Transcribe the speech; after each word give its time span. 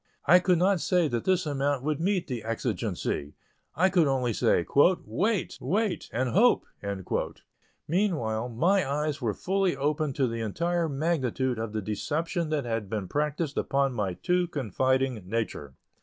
I 0.25 0.39
could 0.39 0.57
not 0.57 0.81
say 0.81 1.07
that 1.09 1.25
this 1.25 1.45
amount 1.45 1.83
would 1.83 1.99
meet 1.99 2.25
the 2.25 2.43
exigency; 2.43 3.35
I 3.75 3.91
could 3.91 4.07
only 4.07 4.33
say, 4.33 4.65
"wait, 5.05 5.57
wait, 5.61 6.09
and 6.11 6.29
hope." 6.29 6.65
Meanwhile, 7.87 8.49
my 8.49 8.91
eyes 8.91 9.21
were 9.21 9.35
fully 9.35 9.75
opened 9.77 10.15
to 10.15 10.25
the 10.25 10.41
entire 10.41 10.89
magnitude 10.89 11.59
of 11.59 11.71
the 11.71 11.83
deception 11.83 12.49
that 12.49 12.65
had 12.65 12.89
been 12.89 13.07
practised 13.07 13.59
upon 13.59 13.93
my 13.93 14.15
too 14.15 14.47
confiding 14.47 15.21
nature. 15.29 15.75